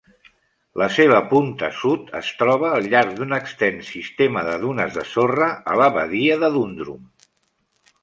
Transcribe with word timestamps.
La 0.81 0.85
seva 0.95 1.19
punta 1.33 1.69
sud 1.81 2.09
es 2.21 2.31
troba 2.39 2.73
al 2.79 2.89
llarg 2.95 3.13
d'un 3.21 3.37
extens 3.39 3.93
sistema 3.99 4.45
de 4.51 4.59
dunes 4.67 4.99
de 4.99 5.07
sorra 5.15 5.53
a 5.75 5.81
la 5.85 5.95
badia 6.01 6.43
de 6.47 6.55
Dundrum. 6.61 7.09